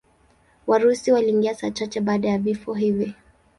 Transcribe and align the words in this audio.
Warusi 0.67 1.11
waliingia 1.11 1.55
saa 1.55 1.69
chache 1.71 2.01
baada 2.01 2.29
ya 2.29 2.37
vifo 2.37 2.73
hivi. 2.73 3.15